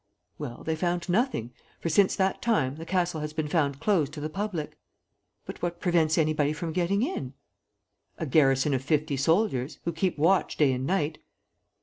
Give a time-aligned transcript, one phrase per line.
[0.39, 4.19] "Well, they found nothing, for, since that time, the castle has been found closed to
[4.19, 4.79] the public."
[5.45, 7.35] "But what prevents anybody from getting in?"
[8.17, 11.19] "A garrison of fifty soldiers, who keep watch day and night."